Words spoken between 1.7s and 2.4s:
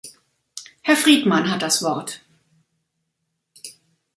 Wort.